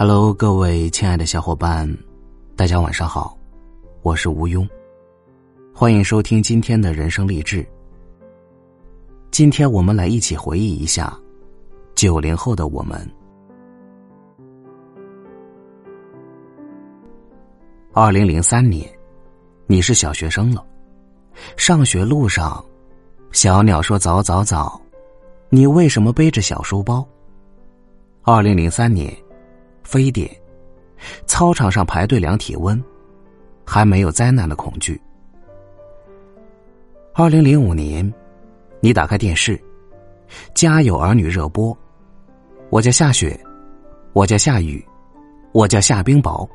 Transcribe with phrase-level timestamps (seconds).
[0.00, 1.92] Hello，各位亲爱的小伙伴，
[2.54, 3.36] 大家晚上好，
[4.02, 4.64] 我是吴庸，
[5.74, 7.66] 欢迎收听今天的人生励志。
[9.32, 11.18] 今天我们来一起回忆一下
[11.96, 12.96] 九零后的我们。
[17.92, 18.88] 二零零三年，
[19.66, 20.64] 你是小学生了，
[21.56, 22.64] 上学路上，
[23.32, 24.80] 小鸟说：“早早早，
[25.48, 27.04] 你为什么背着小书包？”
[28.22, 29.12] 二零零三年，
[29.88, 30.30] 非典，
[31.26, 32.78] 操场上排队量体温，
[33.64, 35.00] 还没有灾难的恐惧。
[37.14, 38.12] 二零零五年，
[38.80, 39.56] 你打开电视，
[40.52, 41.74] 《家有儿女》热播，
[42.68, 43.40] 我叫夏雪，
[44.12, 44.84] 我叫夏雨，
[45.52, 46.46] 我叫夏冰雹。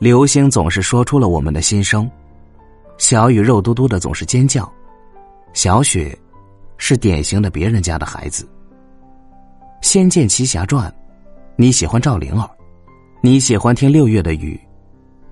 [0.00, 2.10] 流星总是说出了我们的心声，
[2.98, 4.68] 小雨肉嘟嘟的总是尖叫，
[5.52, 6.18] 小雪
[6.76, 8.44] 是典型的别人家的孩子。
[9.80, 10.90] 《仙剑奇侠传》，
[11.62, 12.50] 你喜欢赵灵儿，
[13.20, 14.60] 你喜欢听六月的雨，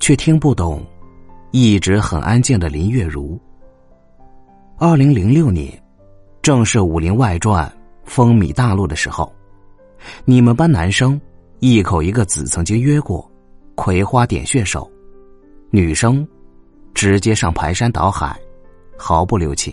[0.00, 0.84] 却听不懂
[1.52, 3.40] 一直很安静的林月如。
[4.76, 5.80] 二零零六年，
[6.42, 7.64] 正是《武林外传》
[8.10, 9.32] 风靡大陆的时候，
[10.24, 11.20] 你们班男生
[11.60, 13.30] 一口一个子曾经约过，
[13.76, 14.90] 葵花点穴手，
[15.70, 16.26] 女生
[16.92, 18.36] 直接上排山倒海，
[18.98, 19.72] 毫不留情。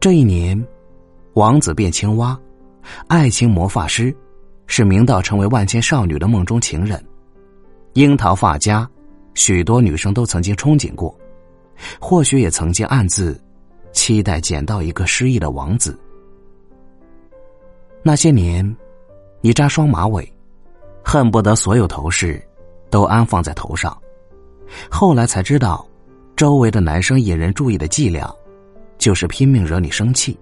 [0.00, 0.60] 这一年，
[1.34, 2.36] 王子变青蛙。
[3.06, 4.12] 爱情魔法师，
[4.74, 6.98] 是明道成为万千少女的梦中情人。
[7.92, 8.88] 樱桃发夹，
[9.34, 11.14] 许多女生都曾经憧憬过，
[12.00, 13.38] 或许也曾经暗自
[13.92, 16.00] 期待捡到一个失意的王子。
[18.02, 18.64] 那些年，
[19.42, 20.26] 你扎双马尾，
[21.04, 22.42] 恨不得所有头饰
[22.88, 23.94] 都安放在头上。
[24.90, 25.86] 后来才知道，
[26.34, 28.34] 周围的男生引人注意的伎俩，
[28.96, 30.34] 就是拼命惹你生气。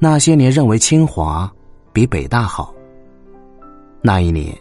[0.00, 1.48] 那些年认为清华
[1.92, 2.72] 比北大好。
[4.00, 4.56] 那一年，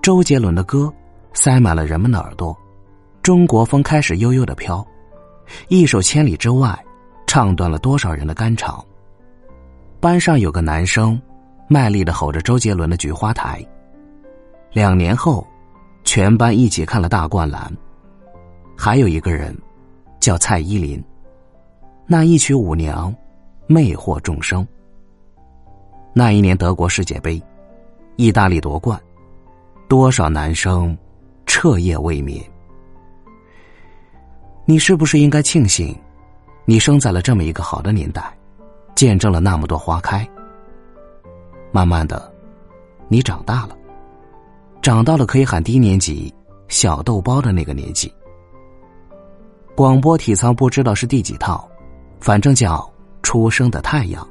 [0.00, 0.92] 周杰伦的歌
[1.32, 2.56] 塞满了人们的耳朵，
[3.22, 4.86] 中国风开始悠悠的飘，
[5.68, 6.68] 一首《千里之外》
[7.26, 8.82] 唱断了多少人的肝肠。
[10.00, 11.20] 班上有个男生，
[11.68, 13.60] 卖力的吼着周杰伦的《菊花台》。
[14.72, 15.46] 两年后，
[16.04, 17.70] 全班一起看了《大灌篮》。
[18.76, 19.56] 还有一个人，
[20.20, 21.02] 叫蔡依林，
[22.06, 23.12] 那一曲《舞娘》。
[23.66, 24.66] 魅惑众生。
[26.16, 27.42] 那一年德国世界杯，
[28.14, 29.00] 意大利夺冠，
[29.88, 30.96] 多少男生
[31.44, 32.40] 彻夜未眠。
[34.64, 35.92] 你是不是应该庆幸，
[36.64, 38.32] 你生在了这么一个好的年代，
[38.94, 40.26] 见证了那么多花开？
[41.72, 42.32] 慢慢的，
[43.08, 43.76] 你长大了，
[44.80, 46.32] 长到了可以喊低年级
[46.68, 48.12] 小豆包的那个年纪。
[49.74, 51.68] 广播体操不知道是第几套，
[52.20, 52.88] 反正叫。
[53.24, 54.28] 出生的太阳。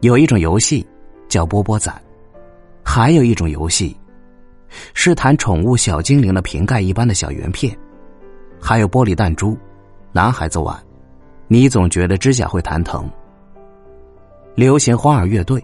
[0.00, 0.86] 有一种游戏
[1.28, 1.92] 叫波波仔，
[2.82, 3.94] 还有一种游戏
[4.94, 7.76] 是弹宠物小精灵的瓶盖一般的小圆片，
[8.58, 9.56] 还有玻璃弹珠，
[10.10, 10.74] 男孩子玩，
[11.48, 13.08] 你总觉得指甲会弹疼。
[14.54, 15.62] 流行花儿乐队，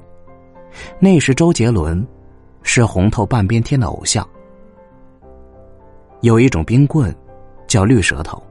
[0.98, 2.06] 那时周杰伦
[2.62, 4.26] 是红透半边天的偶像。
[6.20, 7.14] 有一种冰棍
[7.66, 8.42] 叫绿舌头，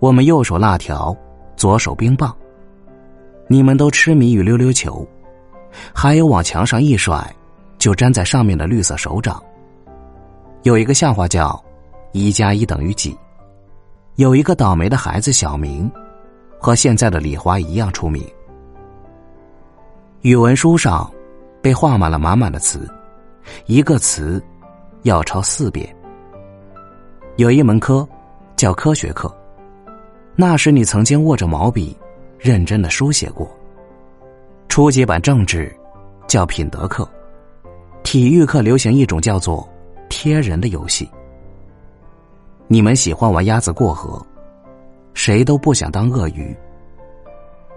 [0.00, 1.16] 我们右手辣条，
[1.56, 2.36] 左手冰棒。
[3.50, 5.06] 你们都痴迷于溜溜球，
[5.94, 7.34] 还有往墙上一甩，
[7.78, 9.42] 就粘在上面的绿色手掌。
[10.64, 11.58] 有一个笑话叫
[12.12, 13.16] “一加一等于几”。
[14.16, 15.90] 有一个倒霉的孩子小明，
[16.58, 18.22] 和现在的李华一样出名。
[20.20, 21.10] 语文书上
[21.62, 22.86] 被画满了满满的词，
[23.64, 24.42] 一个词
[25.04, 25.88] 要抄四遍。
[27.36, 28.06] 有一门科
[28.56, 29.34] 叫科学课，
[30.36, 31.96] 那时你曾经握着毛笔。
[32.38, 33.48] 认真的书写过。
[34.68, 35.74] 初级版政治
[36.26, 37.08] 叫品德课，
[38.02, 39.68] 体育课流行一种叫做
[40.08, 41.10] 贴人的游戏。
[42.68, 44.24] 你们喜欢玩鸭子过河，
[45.14, 46.56] 谁都不想当鳄鱼。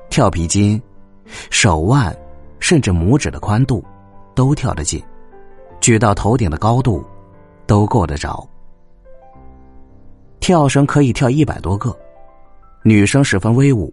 [0.10, 0.80] 跳皮筋，
[1.50, 2.16] 手腕
[2.60, 3.84] 甚至拇指的宽度
[4.36, 5.02] 都跳得进，
[5.80, 7.04] 举到头顶的高度
[7.66, 8.48] 都够得着。
[10.42, 11.98] 跳绳可以跳一百多个，
[12.84, 13.92] 女生十分威武。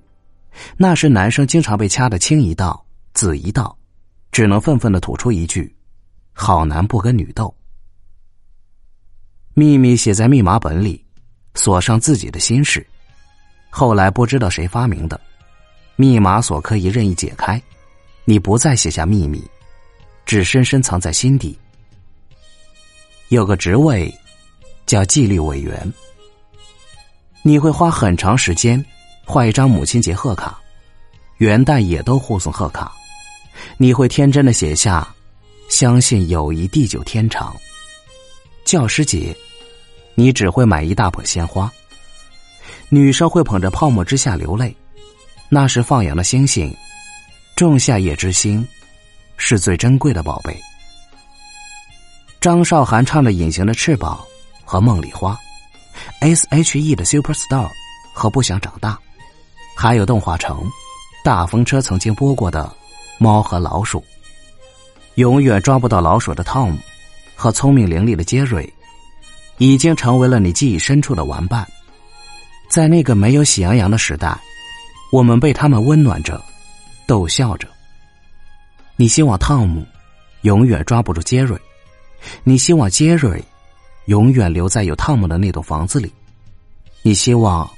[0.77, 2.85] 那时男生经常被掐得青一道
[3.15, 3.77] 紫一道，
[4.33, 5.75] 只能愤愤的吐出一句
[6.33, 7.55] ：“好男不跟女斗。”
[9.55, 11.05] 秘密写在密码本里，
[11.55, 12.87] 锁上自己的心事。
[13.71, 15.21] 后来不知道谁发明的，
[15.97, 17.61] 密码锁可以任意解开，
[18.25, 19.43] 你不再写下秘密，
[20.25, 21.59] 只深深藏在心底。
[23.29, 24.13] 有个职位
[24.87, 25.93] 叫纪律委员，
[27.43, 28.85] 你会花很长时间。
[29.31, 30.59] 画一张母亲节贺卡，
[31.37, 32.91] 元旦也都护送贺卡，
[33.77, 35.07] 你会天真的写下
[35.69, 37.55] 相信友谊地久天长。
[38.65, 39.37] 教师节，
[40.15, 41.71] 你只会买一大捧鲜花。
[42.89, 44.75] 女生会捧着泡沫之下流泪，
[45.51, 46.75] 那是放羊的星星。
[47.55, 48.67] 仲夏夜之星，
[49.37, 50.59] 是最珍贵的宝贝。
[52.41, 54.19] 张韶涵唱的《隐形的翅膀》
[54.65, 55.39] 和《梦里花》
[56.35, 57.67] ，S.H.E 的《Super Star》
[58.15, 58.93] 和《不想长大》，
[59.81, 60.57] 还有动画城
[61.23, 62.65] 《大风车》曾经播过的
[63.17, 64.01] 《猫和老鼠》，
[65.15, 66.77] 永远抓不到老鼠的 Tom
[67.37, 68.69] 和聪明伶俐的杰瑞，
[69.59, 71.65] 已经成为了你记忆深处的玩伴。
[72.69, 74.37] 在那个没有喜羊羊的时代，
[75.13, 76.43] 我们被他们温暖着，
[77.07, 77.69] 逗笑着。
[78.97, 79.87] 你希望汤姆
[80.41, 81.57] 永远抓不住杰瑞。
[82.43, 83.41] 你希望杰瑞
[84.07, 86.13] 永远留在有汤姆的那栋房子里，
[87.03, 87.71] 你希望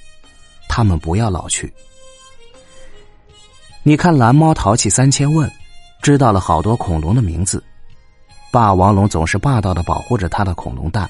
[0.66, 1.70] 他们不要老去。
[3.82, 5.50] 你看蓝猫淘气三千问，
[6.02, 7.64] 知道了好多恐龙的名字。
[8.50, 11.08] 霸王龙总是霸道的保护着他的恐龙蛋。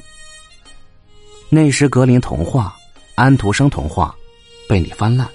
[1.49, 2.77] 那时格林童话、
[3.17, 4.15] 安徒生童话
[4.69, 5.29] 被你翻烂，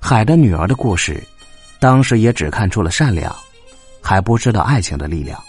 [0.00, 1.20] 海的女儿的故事，
[1.80, 3.34] 当时也只看出了善良，
[4.00, 5.42] 还不知道爱情的力量。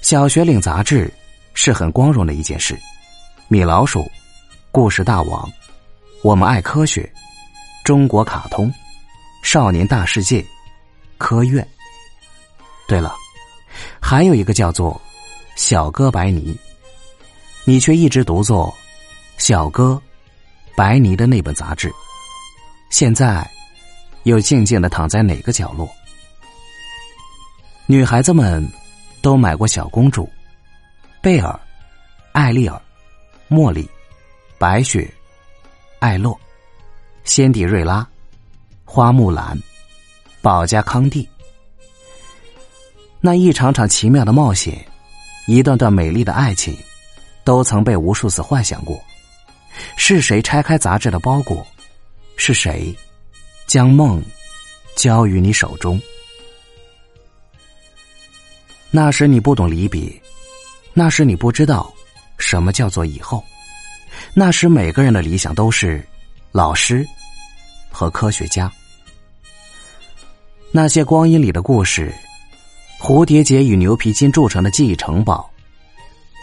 [0.00, 1.12] 小学领杂志
[1.52, 2.78] 是很光荣的一件事。
[3.46, 4.10] 米老鼠、
[4.72, 5.46] 故事大王、
[6.22, 7.10] 我们爱科学、
[7.84, 8.72] 中国卡通、
[9.42, 10.44] 少年大世界、
[11.16, 11.66] 科院。
[12.86, 13.14] 对了，
[14.00, 15.00] 还有一个叫做
[15.56, 16.58] 小哥白尼，
[17.64, 18.74] 你却一直读作
[19.36, 20.00] 小哥
[20.76, 21.92] 白尼的那本杂志，
[22.90, 23.48] 现在
[24.24, 25.88] 又静静的躺在哪个角落？
[27.86, 28.66] 女孩子们。
[29.20, 30.30] 都买过小公主，
[31.20, 31.60] 贝尔、
[32.30, 32.80] 艾丽尔、
[33.50, 33.86] 茉莉、
[34.58, 35.12] 白雪、
[35.98, 36.38] 艾洛、
[37.24, 38.08] 仙迪瑞拉、
[38.90, 39.56] 花木兰、
[40.40, 41.28] 保加康帝。
[43.20, 44.82] 那一场场奇妙的冒险，
[45.46, 46.74] 一段段美丽的爱情，
[47.44, 48.98] 都曾被无数次幻想过。
[49.96, 51.64] 是谁拆开杂志的包裹？
[52.38, 52.96] 是谁
[53.66, 54.24] 将梦
[54.96, 56.00] 交于你手中？
[58.90, 60.10] 那时你不懂离别，
[60.94, 61.92] 那时你不知道
[62.38, 63.44] 什么叫做以后，
[64.32, 66.02] 那时每个人的理想都是
[66.52, 67.06] 老师
[67.92, 68.72] 和科学家。
[70.70, 72.14] 那些光阴里的故事，
[73.00, 75.50] 蝴蝶结与牛皮筋铸成的记忆城堡，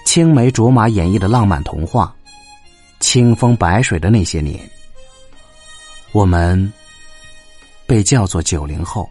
[0.05, 2.13] 青梅竹马演绎的浪漫童话，
[2.99, 4.59] 清风白水的那些年，
[6.11, 6.71] 我们
[7.85, 9.07] 被叫做九零后。